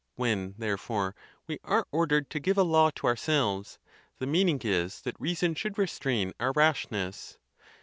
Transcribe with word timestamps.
When, 0.15 0.55
therefore, 0.57 1.15
we 1.45 1.59
are 1.63 1.85
ordered 1.91 2.31
to 2.31 2.39
give 2.39 2.57
a 2.57 2.63
law 2.63 2.89
to 2.95 3.05
ourselves, 3.05 3.77
the 4.17 4.25
meaning 4.25 4.57
is, 4.63 5.01
that 5.01 5.15
reason 5.21 5.53
should 5.53 5.77
restrain 5.77 6.33
our 6.39 6.51
rashness. 6.53 7.37